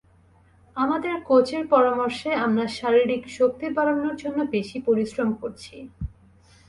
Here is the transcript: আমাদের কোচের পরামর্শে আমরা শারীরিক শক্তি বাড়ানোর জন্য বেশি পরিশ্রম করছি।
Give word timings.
আমাদের 0.77 1.15
কোচের 1.27 1.63
পরামর্শে 1.73 2.29
আমরা 2.45 2.65
শারীরিক 2.77 3.23
শক্তি 3.37 3.65
বাড়ানোর 3.77 4.15
জন্য 4.23 4.39
বেশি 4.55 4.77
পরিশ্রম 4.87 5.29
করছি। 5.41 5.75